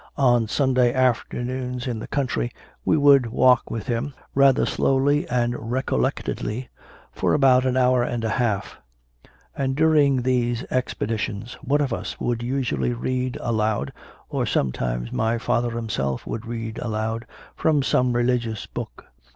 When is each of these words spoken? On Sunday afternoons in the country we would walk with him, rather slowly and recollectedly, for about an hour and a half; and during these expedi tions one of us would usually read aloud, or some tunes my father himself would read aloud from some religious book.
On 0.17 0.47
Sunday 0.47 0.91
afternoons 0.95 1.85
in 1.85 1.99
the 1.99 2.07
country 2.07 2.51
we 2.83 2.97
would 2.97 3.27
walk 3.27 3.69
with 3.69 3.85
him, 3.85 4.15
rather 4.33 4.65
slowly 4.65 5.29
and 5.29 5.53
recollectedly, 5.53 6.69
for 7.11 7.35
about 7.35 7.67
an 7.67 7.77
hour 7.77 8.01
and 8.01 8.23
a 8.23 8.29
half; 8.41 8.79
and 9.55 9.75
during 9.75 10.23
these 10.23 10.63
expedi 10.71 11.19
tions 11.19 11.53
one 11.61 11.81
of 11.81 11.93
us 11.93 12.19
would 12.19 12.41
usually 12.41 12.93
read 12.93 13.37
aloud, 13.41 13.93
or 14.27 14.43
some 14.47 14.71
tunes 14.71 15.11
my 15.11 15.37
father 15.37 15.69
himself 15.69 16.25
would 16.25 16.47
read 16.47 16.79
aloud 16.79 17.27
from 17.55 17.83
some 17.83 18.13
religious 18.13 18.65
book. 18.65 19.05